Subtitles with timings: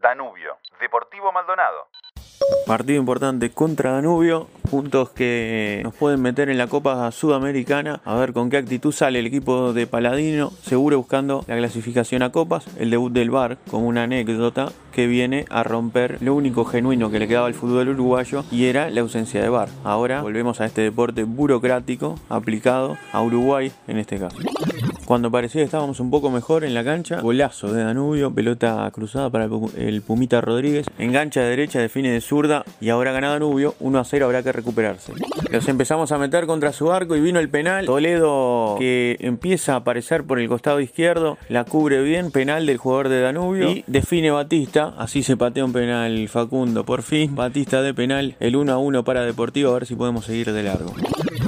[0.00, 1.86] Danubio, Deportivo Maldonado.
[2.66, 8.32] Partido importante contra Danubio, puntos que nos pueden meter en la Copa Sudamericana, a ver
[8.32, 12.90] con qué actitud sale el equipo de Paladino, seguro buscando la clasificación a Copas, el
[12.90, 17.28] debut del VAR como una anécdota que viene a romper lo único genuino que le
[17.28, 19.68] quedaba al fútbol uruguayo y era la ausencia de VAR.
[19.84, 24.38] Ahora volvemos a este deporte burocrático aplicado a Uruguay en este caso.
[25.04, 29.30] Cuando parecía que estábamos un poco mejor en la cancha, golazo de Danubio, pelota cruzada
[29.30, 33.98] para el Pumita Rodríguez, engancha de derecha, define de zurda y ahora gana Danubio, 1
[33.98, 35.12] a 0 habrá que recuperarse.
[35.50, 37.86] Los empezamos a meter contra su arco y vino el penal.
[37.86, 43.08] Toledo que empieza a aparecer por el costado izquierdo, la cubre bien, penal del jugador
[43.08, 46.84] de Danubio y define Batista, así se patea un penal Facundo.
[46.84, 50.24] Por fin, Batista de penal, el 1 a 1 para Deportivo, a ver si podemos
[50.24, 50.92] seguir de largo.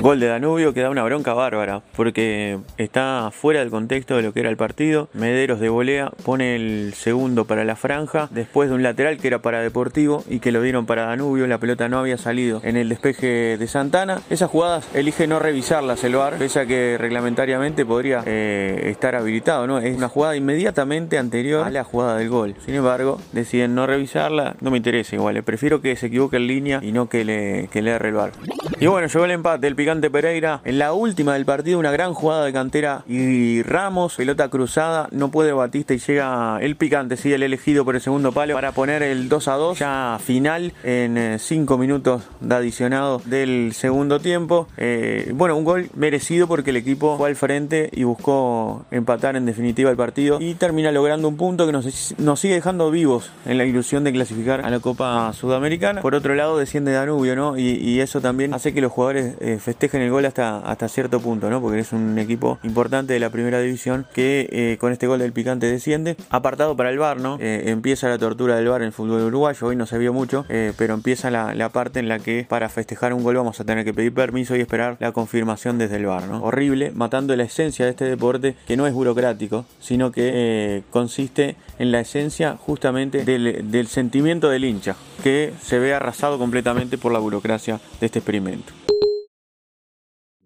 [0.00, 4.32] Gol de Danubio que da una bronca bárbara porque está fuera del contexto de lo
[4.32, 5.08] que era el partido.
[5.12, 9.42] Mederos de volea pone el segundo para la franja después de un lateral que era
[9.42, 11.46] para Deportivo y que lo dieron para Danubio.
[11.46, 14.22] La pelota no había salido en el despeje de Santana.
[14.30, 19.78] Esas jugadas elige no revisarlas el VAR, pese a que reglamentariamente podría eh, estar habilitado.
[19.80, 22.54] Es una jugada inmediatamente anterior a la jugada del gol.
[22.64, 24.56] Sin embargo, deciden no revisarla.
[24.60, 25.36] No me interesa igual.
[25.36, 25.42] Eh.
[25.42, 28.32] Prefiero que se equivoque en línea y no que le, que le el VAR.
[28.80, 29.66] Y bueno, llegó el empate.
[29.66, 34.16] El Picante Pereira en la última del partido, una gran jugada de cantera y Ramos,
[34.16, 38.32] pelota cruzada, no puede Batista y llega el Picante, sigue el elegido por el segundo
[38.32, 43.20] palo para poner el 2 a 2 ya final en 5 eh, minutos de adicionado
[43.26, 44.66] del segundo tiempo.
[44.78, 49.44] Eh, bueno, un gol merecido porque el equipo fue al frente y buscó empatar en
[49.44, 53.58] definitiva el partido y termina logrando un punto que nos, nos sigue dejando vivos en
[53.58, 56.00] la ilusión de clasificar a la Copa Sudamericana.
[56.00, 57.58] Por otro lado, desciende Danubio, ¿no?
[57.58, 61.50] Y, eso también hace que los jugadores eh, festejen el gol hasta, hasta cierto punto,
[61.50, 61.60] ¿no?
[61.60, 65.32] Porque es un equipo importante de la primera división que eh, con este gol del
[65.32, 66.16] picante desciende.
[66.30, 67.38] Apartado para el bar, ¿no?
[67.40, 70.44] Eh, empieza la tortura del bar en el fútbol uruguayo, hoy no se vio mucho,
[70.76, 73.94] pero empieza la, parte en la que para festejar un gol vamos a tener que
[73.94, 76.42] pedir permiso y esperar la confirmación desde el bar, ¿no?
[76.42, 81.92] Horrible, matando la esencia de este deporte que no es burocrático, sino que consiste en
[81.92, 87.80] la esencia justamente del sentimiento del hincha, que se ve arrasado completamente por la burocracia
[88.00, 88.59] de este experimento.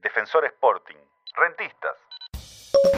[0.02, 0.98] Defensor Sporting,
[1.34, 2.03] rentistas.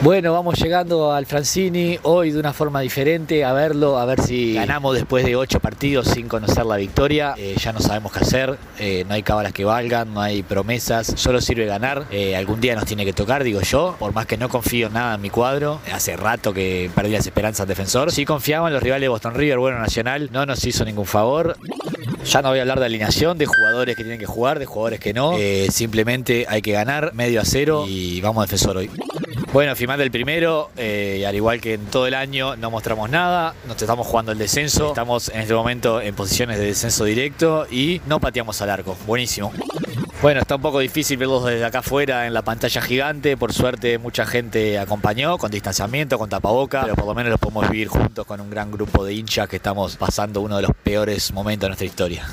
[0.01, 4.53] Bueno, vamos llegando al Francini hoy de una forma diferente a verlo, a ver si
[4.53, 7.33] ganamos después de ocho partidos sin conocer la victoria.
[7.35, 11.13] Eh, ya no sabemos qué hacer, eh, no hay cábalas que valgan, no hay promesas,
[11.15, 12.05] solo sirve ganar.
[12.11, 15.15] Eh, algún día nos tiene que tocar, digo yo, por más que no confío nada
[15.15, 15.81] en mi cuadro.
[15.91, 18.11] Hace rato que perdí las esperanzas defensor.
[18.11, 21.57] Sí confiaba en los rivales de Boston River, bueno, Nacional no nos hizo ningún favor.
[22.23, 24.99] Ya no voy a hablar de alineación, de jugadores que tienen que jugar, de jugadores
[24.99, 25.33] que no.
[25.69, 28.89] simplemente hay que ganar medio a cero y vamos defensor hoy.
[29.53, 33.55] Bueno, final del primero, eh, al igual que en todo el año, no mostramos nada,
[33.65, 38.01] nos estamos jugando el descenso, estamos en este momento en posiciones de descenso directo y
[38.05, 38.97] no pateamos al arco.
[39.07, 39.53] Buenísimo.
[40.21, 43.37] Bueno, está un poco difícil verlos desde acá afuera en la pantalla gigante.
[43.37, 47.69] Por suerte, mucha gente acompañó con distanciamiento, con tapaboca, pero por lo menos los podemos
[47.69, 51.31] vivir juntos con un gran grupo de hinchas que estamos pasando uno de los peores
[51.31, 52.27] momentos de nuestra historia.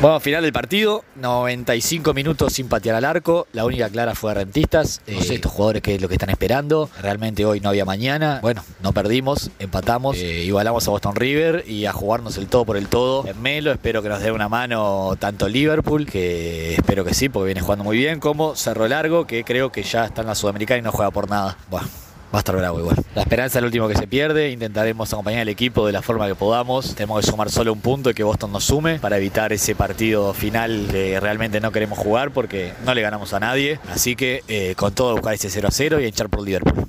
[0.00, 3.46] Bueno, final del partido, 95 minutos sin patear al arco.
[3.52, 5.00] La única clara fue a Rentistas.
[5.06, 6.90] No sé estos jugadores qué es lo que están esperando.
[7.00, 8.40] Realmente hoy no había mañana.
[8.42, 12.76] Bueno, no perdimos, empatamos, eh, igualamos a Boston River y a jugarnos el todo por
[12.76, 13.26] el todo.
[13.26, 17.46] En Melo espero que nos dé una mano tanto Liverpool, que espero que sí, porque
[17.46, 20.78] viene jugando muy bien, como Cerro Largo, que creo que ya está en la Sudamericana
[20.78, 21.56] y no juega por nada.
[21.70, 22.03] Bueno
[22.34, 22.96] va a estar bravo igual.
[23.14, 26.26] La esperanza es el último que se pierde, intentaremos acompañar al equipo de la forma
[26.26, 26.94] que podamos.
[26.96, 30.34] Tenemos que sumar solo un punto y que Boston nos sume para evitar ese partido
[30.34, 33.78] final que realmente no queremos jugar porque no le ganamos a nadie.
[33.88, 36.88] Así que eh, con todo buscar ese 0 a 0 y echar por Liverpool.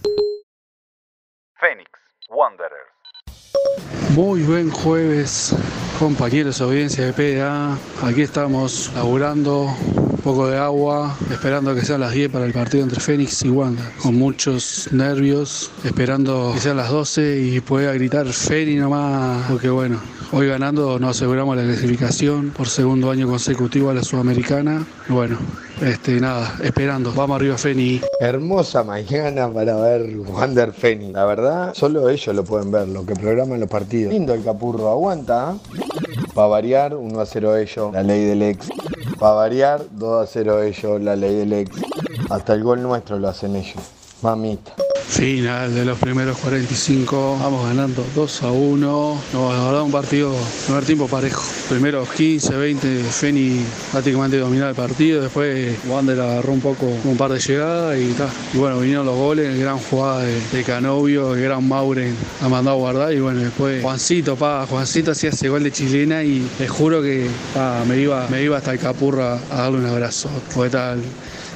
[1.59, 1.91] Phoenix,
[2.29, 2.73] Wanderers.
[4.16, 5.55] Muy buen jueves,
[6.00, 7.78] compañeros de audiencia de PDA.
[8.03, 9.67] Aquí estamos laburando
[10.25, 13.91] poco de agua, esperando que sean las 10 para el partido entre Fénix y Wanda,
[14.01, 20.01] con muchos nervios, esperando que sean las 12 y pueda gritar Fénix nomás, porque bueno,
[20.31, 24.83] hoy ganando nos aseguramos la clasificación por segundo año consecutivo a la Sudamericana.
[25.09, 25.37] Bueno,
[25.79, 27.13] este, nada, esperando.
[27.13, 28.01] Vamos arriba, Feni.
[28.19, 31.11] Hermosa mañana para ver Wander Feni.
[31.11, 34.11] La verdad, solo ellos lo pueden ver, lo que programan los partidos.
[34.11, 35.55] Lindo el capurro, aguanta.
[36.33, 38.69] Para variar, 1 a 0 ellos, la ley del ex.
[39.20, 41.72] Para variar, 2 a 0 ellos, la ley del ex.
[42.29, 43.82] Hasta el gol nuestro lo hacen ellos.
[44.22, 44.73] Mamita.
[45.09, 49.22] Final de los primeros 45, vamos ganando 2 a 1.
[49.34, 50.35] No, la verdad un partido,
[50.66, 51.43] primer tiempo parejo.
[51.69, 53.61] Primeros 15, 20, Feni
[53.91, 58.29] prácticamente dominaba el partido, después Wander agarró un poco un par de llegadas y tal.
[58.53, 62.78] Y bueno, vinieron los goles, gran jugada de, de Canovio, el gran Mauren ha mandado
[62.78, 66.69] a guardar y bueno, después Juancito, pa, Juancito hacía ese gol de chilena y les
[66.69, 67.28] juro que
[67.87, 70.29] me, iba, me iba hasta el Capurra a darle un abrazo.
[70.49, 71.02] Fue tal,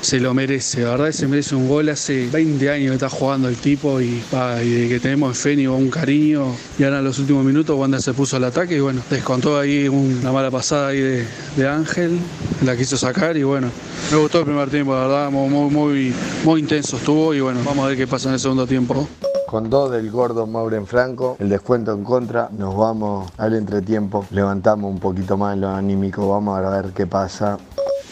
[0.02, 1.90] se lo merece, la verdad se merece un gol.
[1.90, 5.90] Hace 20 años que está jugando el tipo y, de que tenemos en Feni un
[5.90, 6.56] cariño.
[6.78, 9.88] Y ahora en los últimos minutos Wanda se puso al ataque y bueno, descontó ahí
[9.88, 11.26] una mala pasada ahí
[11.56, 12.20] de, Ángel,
[12.64, 13.70] la quiso sacar y bueno,
[14.12, 16.14] me gustó el primer tiempo, la verdad, muy, muy,
[16.44, 19.08] muy, intenso estuvo y bueno, vamos a ver qué pasa en el segundo tiempo.
[19.48, 24.92] Con dos del gordo Mauren Franco, el descuento en contra, nos vamos al entretiempo, levantamos
[24.92, 27.58] un poquito más lo anímico, vamos a ver qué pasa.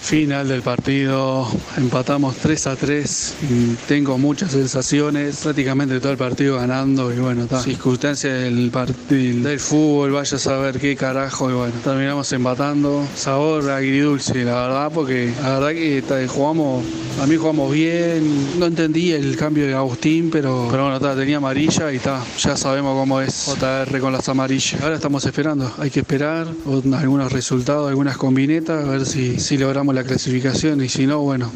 [0.02, 6.56] Final del partido, empatamos 3 a 3 y tengo muchas sensaciones, prácticamente todo el partido
[6.56, 11.54] ganando y bueno, ta, circunstancias del partido del fútbol, vaya a saber qué carajo y
[11.54, 16.86] bueno, terminamos empatando, sabor agridulce la verdad, porque la verdad que ta, jugamos,
[17.22, 21.38] a mí jugamos bien, no entendí el cambio de Agustín, pero, pero bueno, ta, tenía
[21.38, 23.48] amarilla y está, ya sabemos cómo es.
[23.48, 24.82] JR con las amarillas.
[24.82, 26.48] Ahora estamos esperando, hay que esperar
[26.94, 31.52] algunos resultados, algunas combinetas, a ver si, si logramos la clasificación y si no, bueno,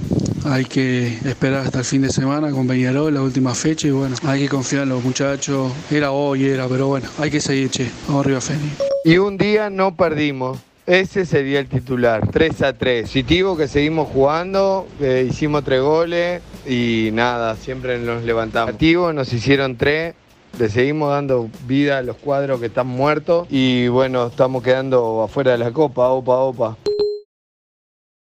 [0.45, 4.15] hay que esperar hasta el fin de semana con Peñarol, la última fecha y bueno,
[4.23, 5.71] hay que confiar en los muchachos.
[5.89, 7.89] Era hoy, era, pero bueno, hay que seguir, che.
[8.07, 8.71] Vamos arriba, Feni.
[9.05, 10.59] Y un día no perdimos.
[10.87, 13.03] Ese sería el titular, 3 a 3.
[13.03, 18.73] Positivo que seguimos jugando, eh, hicimos tres goles y nada, siempre nos levantamos.
[18.73, 20.15] Activo, nos hicieron tres,
[20.57, 25.51] le seguimos dando vida a los cuadros que están muertos y bueno, estamos quedando afuera
[25.51, 26.77] de la copa, opa, opa.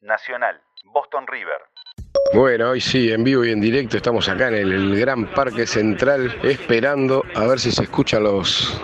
[0.03, 0.59] Nacional,
[0.93, 1.61] Boston River.
[2.33, 5.65] Bueno, hoy sí, en vivo y en directo estamos acá en el, el Gran Parque
[5.65, 8.79] Central esperando a ver si se escuchan los...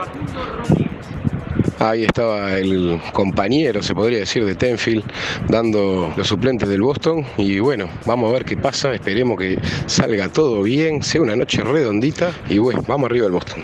[1.79, 5.03] Ahí estaba el compañero, se podría decir, de Tenfield,
[5.47, 7.25] dando los suplentes del Boston.
[7.37, 8.93] Y bueno, vamos a ver qué pasa.
[8.93, 12.31] Esperemos que salga todo bien, sea una noche redondita.
[12.49, 13.63] Y bueno, vamos arriba del Boston.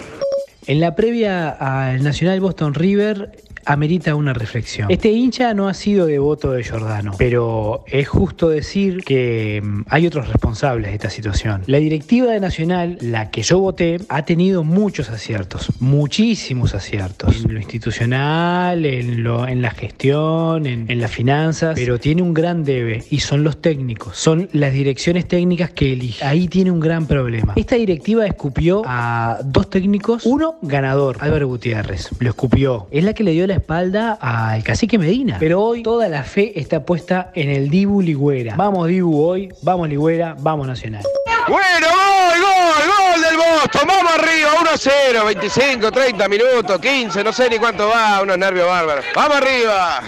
[0.68, 3.32] En la previa al Nacional Boston River
[3.66, 4.90] amerita una reflexión.
[4.90, 10.08] Este hincha no ha sido devoto de Giordano, pero es justo decir que mm, hay
[10.08, 11.64] otros responsables de esta situación.
[11.68, 17.44] La directiva de Nacional, la que yo voté, ha tenido muchos aciertos, muchísimos aciertos.
[17.44, 22.34] En lo institucional, en, lo, en la gestión, en, en las finanzas, pero tiene un
[22.34, 26.24] gran debe y son los técnicos, son las direcciones técnicas que elige.
[26.24, 27.54] Ahí tiene un gran problema.
[27.56, 32.88] Esta directiva escupió a dos técnicos, uno ganador, Álvaro Gutiérrez, lo escupió.
[32.92, 35.38] Es la que le dio la espalda al cacique Medina.
[35.40, 38.56] Pero hoy toda la fe está puesta en el Dibu Ligüera.
[38.56, 41.04] Vamos Dibu hoy, vamos Ligüera, vamos Nacional.
[41.48, 43.82] Bueno, gol, gol, gol del Boston.
[43.88, 48.38] Vamos arriba, 1 a 0, 25, 30 minutos, 15, no sé ni cuánto va, unos
[48.38, 49.06] nervios bárbaros.
[49.16, 50.02] Vamos arriba.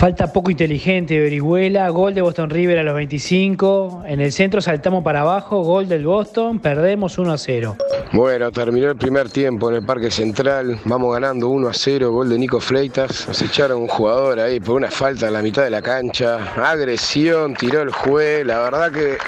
[0.00, 4.04] Falta poco inteligente de Orihuela, gol de Boston River a los 25.
[4.06, 7.76] En el centro saltamos para abajo, gol del Boston, perdemos 1 a 0.
[8.14, 10.80] Bueno, terminó el primer tiempo en el Parque Central.
[10.86, 13.28] Vamos ganando 1 a 0, gol de Nico Fleitas.
[13.28, 16.50] Nos echaron un jugador ahí por una falta en la mitad de la cancha.
[16.56, 18.46] Agresión, tiró el juez.
[18.46, 19.18] La verdad que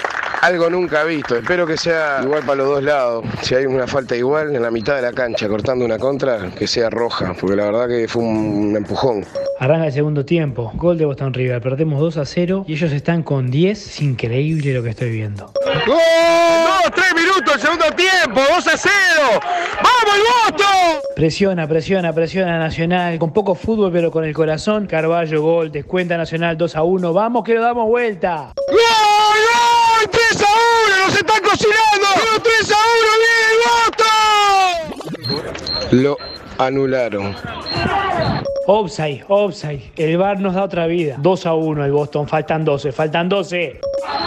[0.43, 1.37] algo nunca visto.
[1.37, 3.23] Espero que sea igual para los dos lados.
[3.41, 6.67] Si hay una falta igual en la mitad de la cancha, cortando una contra, que
[6.67, 9.23] sea roja, porque la verdad que fue un empujón.
[9.59, 13.23] Arranca el segundo tiempo, gol de Boston River, perdemos 2 a 0 y ellos están
[13.23, 13.87] con 10.
[13.87, 15.51] Es increíble lo que estoy viendo.
[15.85, 15.97] ¡Gol!
[15.97, 16.91] ¡No!
[16.93, 18.41] ¡Tres minutos el segundo tiempo!
[18.41, 18.93] ¡2 a 0!
[19.77, 21.01] ¡Vamos el Boston!
[21.15, 24.87] Presiona, presiona, presiona Nacional, con poco fútbol pero con el corazón.
[24.87, 27.13] Carballo, gol, descuenta Nacional 2 a 1.
[27.13, 28.53] Vamos que lo damos vuelta.
[28.67, 28.77] ¡Gol!
[28.77, 30.09] ¡Gol!
[30.09, 30.47] ¡3 a
[30.87, 31.05] 1!
[31.05, 32.07] ¡Nos están cocinando!
[32.15, 33.13] ¡Pero 3 a 1!
[33.21, 33.59] ¡Viene el
[35.29, 36.03] Boston!
[36.03, 36.17] Lo
[36.57, 37.35] anularon.
[38.65, 39.91] Offside, offside.
[39.97, 41.15] El VAR nos da otra vida.
[41.19, 43.81] 2 a 1 el Boston, faltan 12, faltan 12.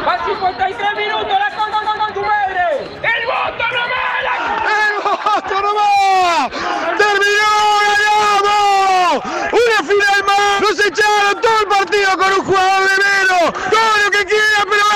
[0.05, 1.39] ¡Van 53 minutos!
[1.39, 2.85] ¡La con, con, con tu madre!
[3.01, 4.23] ¡El Boston nomás!
[4.27, 4.35] La...
[4.77, 6.51] ¡El Boston nomás!
[6.99, 7.53] ¡Terminó!
[7.89, 9.25] ¡Ganamos!
[9.53, 10.61] ¡Una final más!
[10.61, 13.53] ¡Nos echaron todo el partido con un jugador de menos!
[13.71, 14.87] ¡Todo lo que quieran, pero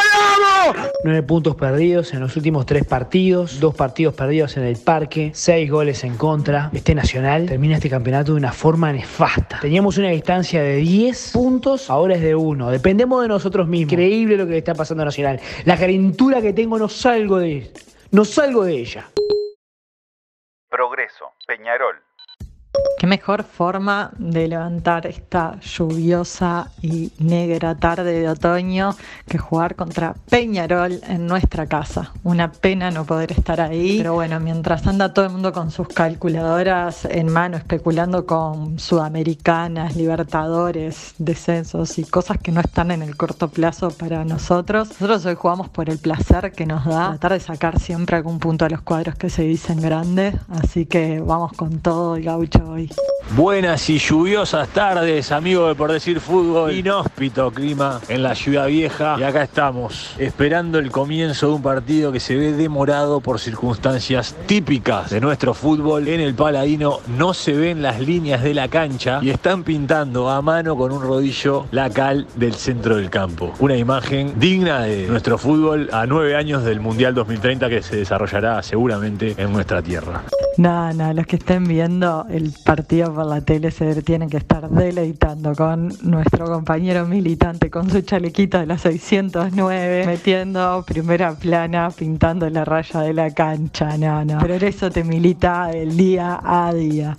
[1.20, 1.20] ganamos!
[1.20, 5.70] 9 puntos perdidos en los últimos 3 partidos, 2 partidos perdidos en el parque, 6
[5.70, 6.70] goles en contra.
[6.72, 9.58] Este Nacional termina este campeonato de una forma nefasta.
[9.60, 12.70] Teníamos una distancia de 10 puntos, ahora es de 1.
[12.70, 13.92] Dependemos de nosotros mismos.
[13.92, 15.40] Increíble lo que le está pasando a Nacional.
[15.64, 17.70] La calentura que tengo no salgo de
[18.12, 19.08] no salgo de ella.
[20.68, 21.96] Progreso, Peñarol.
[23.00, 28.94] Qué mejor forma de levantar esta lluviosa y negra tarde de otoño
[29.26, 32.12] que jugar contra Peñarol en nuestra casa.
[32.24, 35.88] Una pena no poder estar ahí, pero bueno, mientras anda todo el mundo con sus
[35.88, 43.16] calculadoras en mano especulando con sudamericanas, libertadores, descensos y cosas que no están en el
[43.16, 47.40] corto plazo para nosotros, nosotros hoy jugamos por el placer que nos da tratar de
[47.40, 51.78] sacar siempre algún punto a los cuadros que se dicen grandes, así que vamos con
[51.78, 52.90] todo el gaucho hoy.
[53.36, 56.72] Buenas y lluviosas tardes, amigos de Por Decir Fútbol.
[56.72, 59.16] Inhóspito clima en la ciudad vieja.
[59.20, 64.34] Y acá estamos, esperando el comienzo de un partido que se ve demorado por circunstancias
[64.46, 66.08] típicas de nuestro fútbol.
[66.08, 70.42] En el Paladino no se ven las líneas de la cancha y están pintando a
[70.42, 73.54] mano con un rodillo la cal del centro del campo.
[73.60, 78.60] Una imagen digna de nuestro fútbol a nueve años del Mundial 2030 que se desarrollará
[78.64, 80.24] seguramente en nuestra tierra.
[80.60, 84.68] No, no, los que estén viendo el partido por la tele se tienen que estar
[84.68, 92.50] deleitando con nuestro compañero militante con su chalequito de la 609, metiendo primera plana, pintando
[92.50, 94.36] la raya de la cancha, no, no.
[94.38, 97.16] Pero eso te milita el día a día.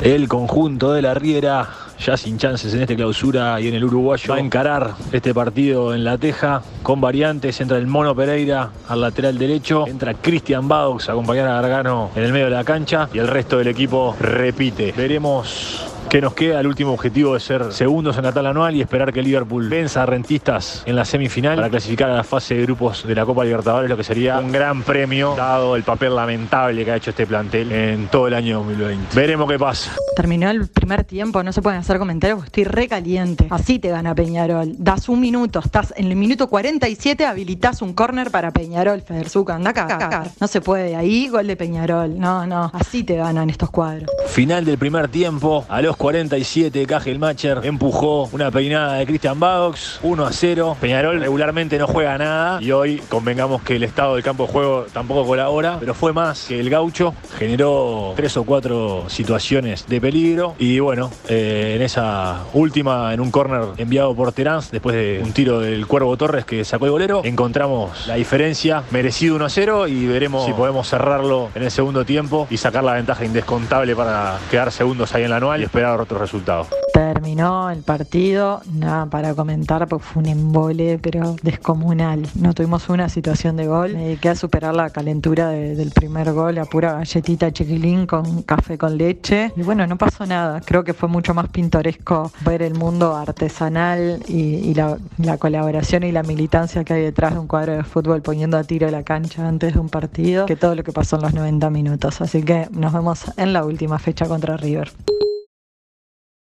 [0.00, 1.68] El conjunto de la Riera,
[2.04, 5.94] ya sin chances en esta clausura y en el uruguayo, va a encarar este partido
[5.94, 7.60] en la teja con variantes.
[7.60, 12.24] Entra el Mono Pereira al lateral derecho, entra Cristian Baux a acompañar a Gargano en
[12.24, 14.92] el medio de la cancha y el resto del equipo repite.
[14.92, 18.80] Veremos que nos queda el último objetivo de ser segundos en la tabla anual y
[18.80, 22.62] esperar que Liverpool venza a Rentistas en la semifinal para clasificar a la fase de
[22.62, 26.84] grupos de la Copa Libertadores, lo que sería un gran premio dado el papel lamentable
[26.84, 29.12] que ha hecho este plantel en todo el año 2020.
[29.12, 29.90] Veremos qué pasa.
[30.14, 33.48] Terminó el primer tiempo, no se pueden hacer comentarios porque estoy recaliente.
[33.50, 34.72] Así te gana Peñarol.
[34.78, 39.70] Das un minuto, estás en el minuto 47, habilitas un córner para Peñarol, Federzuca, anda
[39.70, 40.26] acá, acá.
[40.40, 42.16] No se puede, ahí gol de Peñarol.
[42.16, 44.08] No, no, así te ganan estos cuadros.
[44.28, 46.86] Final del primer tiempo, a los 47
[47.18, 50.76] Macher empujó una peinada de Christian Badox, 1 a 0.
[50.78, 54.84] Peñarol regularmente no juega nada y hoy convengamos que el estado del campo de juego
[54.92, 60.54] tampoco colabora, pero fue más que el gaucho, generó tres o cuatro situaciones de peligro
[60.58, 65.32] y bueno, eh, en esa última, en un córner enviado por Terán, después de un
[65.32, 69.88] tiro del Cuervo Torres que sacó el golero, encontramos la diferencia, merecido 1 a 0
[69.88, 74.38] y veremos si podemos cerrarlo en el segundo tiempo y sacar la ventaja indescontable para
[74.50, 76.68] quedar segundos ahí en la anual y esperar otros resultados.
[76.92, 82.26] Terminó el partido, nada para comentar porque fue un embole, pero descomunal.
[82.34, 83.94] No tuvimos una situación de gol.
[83.94, 88.42] Me dediqué a superar la calentura de- del primer gol, a pura galletita chiquilín con
[88.42, 89.52] café con leche.
[89.56, 90.60] Y bueno, no pasó nada.
[90.60, 96.04] Creo que fue mucho más pintoresco ver el mundo artesanal y, y la, la colaboración
[96.04, 99.02] y la militancia que hay detrás de un cuadro de fútbol poniendo a tiro la
[99.02, 102.20] cancha antes de un partido que todo lo que pasó en los 90 minutos.
[102.20, 104.92] Así que nos vemos en la última fecha contra River.